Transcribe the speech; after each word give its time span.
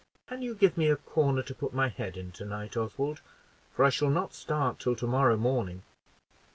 "Can 0.25 0.41
you 0.41 0.55
give 0.55 0.79
me 0.79 0.89
a 0.89 0.95
corner 0.95 1.43
to 1.43 1.53
put 1.53 1.75
my 1.75 1.87
head 1.89 2.17
in 2.17 2.31
to 2.31 2.43
night, 2.43 2.75
Oswald? 2.75 3.21
for 3.75 3.85
I 3.85 3.89
shall 3.89 4.09
not 4.09 4.33
start 4.33 4.79
till 4.79 4.95
to 4.95 5.05
morrow 5.05 5.37
morning." 5.37 5.83